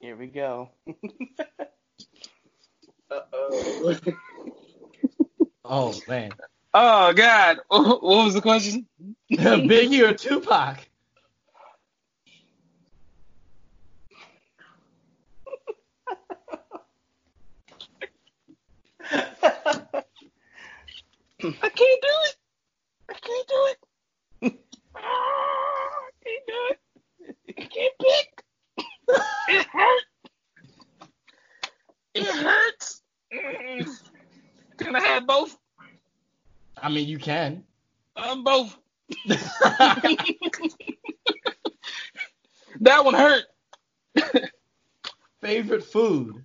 [0.00, 0.68] Here we go.
[3.10, 3.96] Uh-oh.
[5.66, 6.30] Oh man,
[6.74, 8.86] Oh God, what was the question?
[9.32, 10.78] Biggie or Tupac?
[21.40, 22.36] I can't do it.
[23.08, 23.78] I can't do it.
[24.96, 26.78] Ah, I can't do it.
[27.58, 28.44] I can't pick.
[29.48, 30.06] It hurts.
[32.14, 32.73] It hurts.
[33.34, 33.98] Mm.
[34.78, 35.56] Can I have both?
[36.80, 37.64] I mean, you can.
[38.16, 38.76] I'm both.
[42.80, 43.44] That one hurt.
[45.40, 46.42] Favorite food?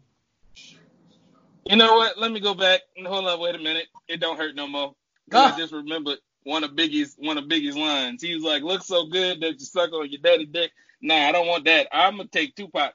[1.65, 2.17] You know what?
[2.19, 2.81] Let me go back.
[3.03, 3.87] Hold on, wait a minute.
[4.07, 4.93] It don't hurt no more.
[5.29, 8.21] 'Cause I just remembered one of Biggie's one of Biggie's lines.
[8.21, 10.71] He was like, "Look so good that you suck on your daddy dick."
[11.01, 11.87] Nah, I don't want that.
[11.91, 12.93] I'm gonna take Tupac.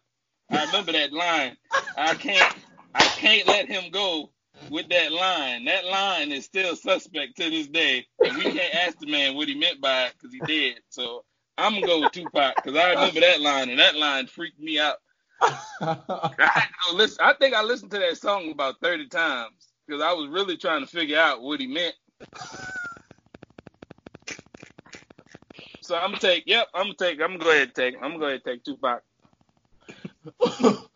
[0.51, 1.57] I remember that line.
[1.97, 2.55] I can't
[3.25, 4.31] can't let him go
[4.69, 5.65] with that line.
[5.65, 9.49] That line is still suspect to this day, and we can't ask the man what
[9.49, 10.81] he meant by it because he dead.
[10.91, 11.25] So
[11.57, 14.79] I'm gonna go with Tupac because I remember that line, and that line freaked me
[14.79, 14.97] out.
[15.41, 17.19] I had to go listen.
[17.21, 20.83] I think I listened to that song about 30 times because I was really trying
[20.83, 21.95] to figure out what he meant.
[25.81, 26.45] So I'm gonna take.
[26.47, 27.21] Yep, I'm gonna take.
[27.23, 27.95] I'm gonna go ahead and take.
[27.97, 29.03] I'm gonna go ahead and take Tupac.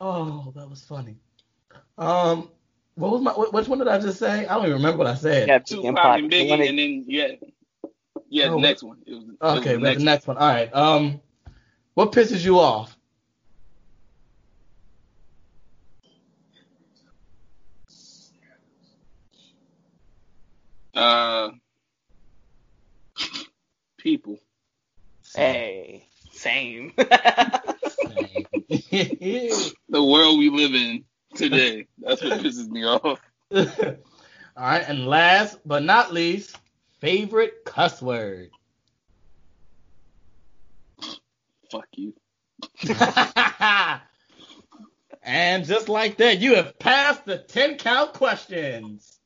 [0.00, 1.16] oh, that was funny.
[1.98, 2.50] Um,
[2.94, 3.32] what was my?
[3.32, 4.46] Which one did I just say?
[4.46, 5.48] I don't even remember what I said.
[5.48, 6.04] Yeah, Tupac Tupac.
[6.18, 7.28] and You Biggie, wanna- and then yeah,
[8.28, 8.98] yeah, Oh, the next one.
[9.06, 10.36] It was, it was Okay, the next the next one.
[10.38, 10.74] All right.
[10.74, 11.20] Um,
[11.94, 12.96] what pisses you off?
[20.94, 21.50] Uh,
[23.98, 24.38] people.
[25.34, 26.92] Hey, same.
[29.88, 31.04] The world we live in
[31.34, 31.86] today.
[31.98, 33.20] That's what pisses me off.
[33.54, 33.64] All
[34.56, 36.58] right, and last but not least,
[37.00, 38.50] favorite cuss word.
[41.70, 42.14] Fuck you.
[45.22, 49.20] and just like that, you have passed the 10 count questions.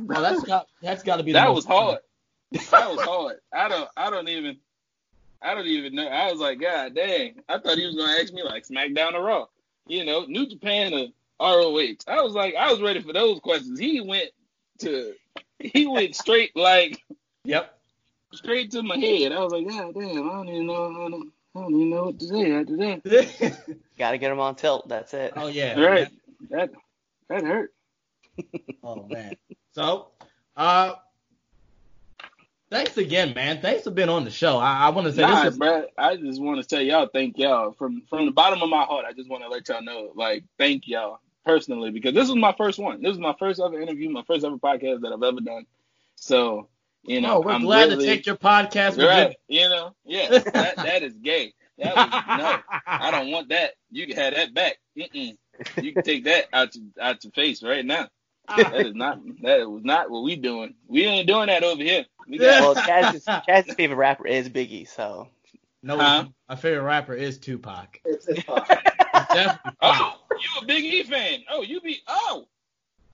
[0.00, 1.98] Well, that's got that's got to be the That was hard.
[2.52, 3.38] That was hard.
[3.52, 4.58] I don't I don't even
[5.42, 6.06] I don't even know.
[6.06, 7.34] I was like, God dang.
[7.48, 9.46] I thought he was gonna ask me like SmackDown or Raw.
[9.86, 11.08] You know, New Japan or
[11.40, 11.96] ROH.
[12.06, 13.78] I was like, I was ready for those questions.
[13.78, 14.30] He went
[14.80, 15.14] to
[15.58, 17.02] he went straight like
[17.44, 17.76] Yep.
[18.34, 19.32] straight to my head.
[19.32, 20.74] I was like, God damn, I don't even know
[21.06, 23.56] I don't, I don't even know what to say after that.
[23.98, 24.88] Gotta get him on tilt.
[24.88, 25.32] That's it.
[25.36, 25.78] oh yeah.
[25.80, 26.08] Right.
[26.50, 26.70] That
[27.28, 27.72] that hurt.
[28.84, 29.36] Oh man.
[29.74, 30.08] So,
[30.56, 30.94] uh,
[32.72, 33.60] thanks again, man.
[33.60, 34.58] Thanks for being on the show.
[34.58, 37.08] I, I want to say Nah, this is bruh, I just want to tell y'all
[37.12, 39.04] thank y'all from from the bottom of my heart.
[39.06, 42.54] I just want to let y'all know, like, thank y'all personally because this was my
[42.56, 43.02] first one.
[43.02, 45.66] This was my first ever interview, my first ever podcast that I've ever done.
[46.16, 46.68] So,
[47.04, 48.96] you know, no, we're I'm glad really, to take your podcast.
[48.96, 49.36] with right.
[49.48, 51.52] You know, yeah, that that is gay.
[51.78, 53.74] That was no, I don't want that.
[53.90, 54.78] You can have that back.
[54.96, 55.36] Mm-mm.
[55.80, 58.08] You can take that out your out your face right now.
[58.48, 58.56] Ah.
[58.56, 60.74] That is not that was not what we doing.
[60.86, 62.06] We ain't doing that over here.
[62.28, 65.28] We got Well, Chaz's, Chaz's favorite rapper is Biggie, so
[65.82, 66.24] No, Huh?
[66.48, 68.00] my favorite rapper is Tupac.
[68.04, 68.64] It's, it's fine.
[69.14, 71.40] It's definitely Oh, you a Big E fan?
[71.50, 72.46] Oh, you be oh,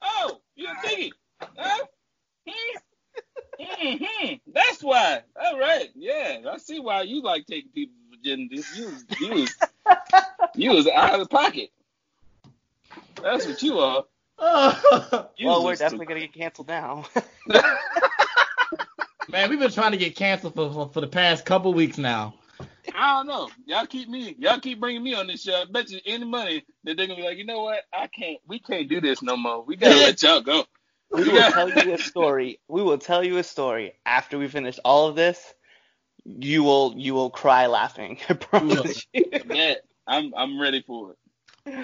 [0.01, 1.11] oh, you a Biggie?
[1.57, 1.85] Huh?
[2.47, 2.77] Hmm?
[3.59, 5.21] hmm That's why.
[5.41, 8.77] All right, yeah, I see why you like taking people's virginities.
[8.77, 9.55] You, was- you was,
[10.55, 11.69] you was out of the pocket.
[13.21, 14.03] That's what you are.
[15.37, 17.05] You well, we're was definitely gonna get canceled now.
[19.31, 22.35] Man, we've been trying to get canceled for, for for the past couple weeks now.
[22.95, 23.49] I don't know.
[23.65, 24.35] Y'all keep me.
[24.39, 25.53] Y'all keep bringing me on this show.
[25.53, 27.83] I bet you any money that they're gonna be like, you know what?
[27.93, 28.39] I can't.
[28.47, 29.63] We can't do this no more.
[29.63, 30.65] We gotta let y'all go.
[31.11, 32.59] we will tell you a story.
[32.67, 35.53] We will tell you a story after we finish all of this.
[36.25, 38.19] You will you will cry laughing.
[38.29, 39.25] I promise you.
[39.49, 39.75] Yeah,
[40.07, 41.17] I'm I'm ready for it.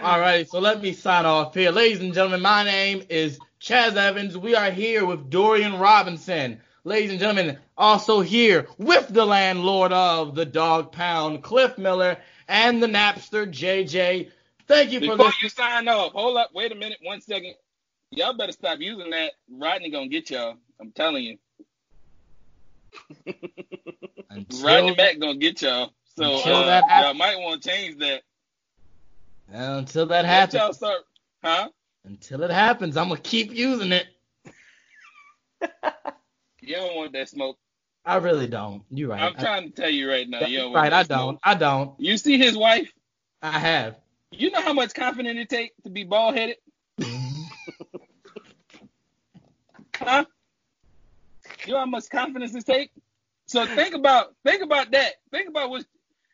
[0.02, 1.70] All right, so let me sign off here.
[1.70, 4.36] Ladies and gentlemen, my name is Chaz Evans.
[4.36, 6.62] We are here with Dorian Robinson.
[6.88, 12.82] Ladies and gentlemen, also here with the landlord of the Dog Pound, Cliff Miller, and
[12.82, 14.30] the Napster, JJ.
[14.68, 15.34] Thank you for Before listening.
[15.42, 17.56] you sign off, hold up, wait a minute, one second.
[18.12, 19.32] Y'all better stop using that.
[19.52, 20.58] Rodney gonna get y'all.
[20.80, 21.38] I'm telling you.
[24.30, 25.92] Until, Rodney Mack gonna get y'all.
[26.16, 28.22] So Until uh, that y'all might want to change that.
[29.52, 31.02] until that Let y'all start,
[31.44, 31.70] huh?
[32.04, 34.06] until it happens, I'm gonna keep using it.
[36.66, 37.58] You don't want that smoke.
[38.06, 38.84] I really don't.
[38.92, 39.22] You're right.
[39.22, 40.42] I'm trying to tell you right now.
[40.42, 41.18] You don't right, I smoke.
[41.20, 41.40] don't.
[41.44, 42.00] I don't.
[42.00, 42.92] You see his wife?
[43.42, 43.96] I have.
[44.32, 46.58] You know how much confidence it takes to be bald headed?
[47.00, 47.42] Mm-hmm.
[49.96, 50.26] Huh?
[51.66, 52.94] You know how much confidence it takes?
[53.48, 55.14] So think about think about that.
[55.32, 55.86] Think about what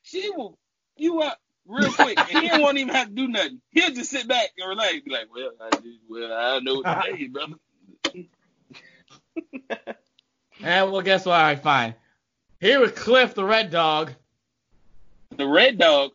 [0.03, 0.57] she will
[0.97, 3.61] you up real quick and he won't even have to do nothing.
[3.71, 4.99] He'll just sit back and relax.
[5.05, 7.55] Be like, Well, I just, well, I know what to you, brother.
[10.63, 11.35] And well, guess what?
[11.35, 11.95] All right, fine.
[12.59, 14.11] Here with Cliff, the red dog.
[15.35, 16.11] The red dog.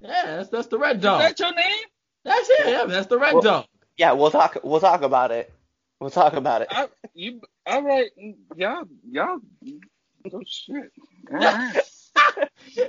[0.00, 1.20] Yeah, that's, that's the red Is dog.
[1.20, 1.84] that your name?
[2.24, 2.66] That's it.
[2.68, 3.66] Yeah, that's the red Well- dog.
[3.96, 4.58] yeah, we'll talk.
[4.62, 5.52] We'll talk about it.
[6.00, 6.68] We'll talk about it.
[6.70, 8.10] I, you all right,
[8.56, 9.38] y'all y'all
[10.32, 10.92] oh shit.
[11.32, 11.80] All right.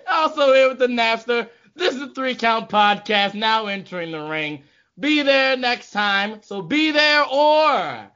[0.10, 1.48] also here with the Napster.
[1.76, 4.64] This is the Three Count Podcast, now entering the ring.
[5.00, 6.42] Be there next time.
[6.42, 8.08] So be there or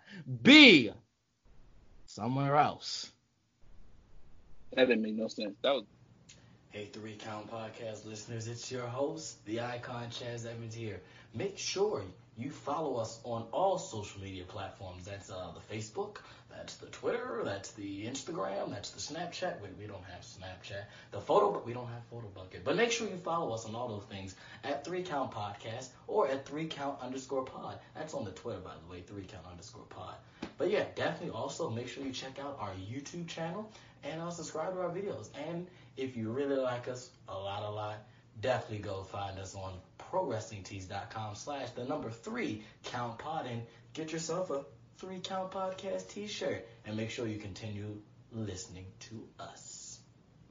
[0.41, 0.91] be
[2.09, 3.11] somewhere else.
[4.73, 5.55] That didn't make no sense.
[5.63, 5.83] That was
[6.71, 11.01] Hey, Three Count Podcast listeners, it's your host, the icon Chaz Evans here.
[11.33, 12.03] Make sure
[12.39, 15.05] you follow us on all social media platforms.
[15.05, 16.17] That's uh, the Facebook,
[16.49, 19.61] that's the Twitter, that's the Instagram, that's the Snapchat.
[19.61, 20.83] Wait, we don't have Snapchat.
[21.11, 22.63] The photo, but we don't have Photo Bucket.
[22.63, 26.27] But make sure you follow us on all those things at Three Count Podcast or
[26.27, 27.77] at Three Count underscore Pod.
[27.93, 30.15] That's on the Twitter, by the way, Three Count underscore Pod.
[30.57, 33.69] But yeah, definitely also make sure you check out our YouTube channel
[34.03, 35.29] and uh, subscribe to our videos.
[35.49, 35.67] And
[35.97, 37.97] if you really like us, a lot, a lot,
[38.41, 43.61] definitely go find us on prowrestlingtees.com slash the number three count pod and
[43.93, 44.63] get yourself a
[44.97, 49.68] three count podcast t-shirt and make sure you continue listening to us.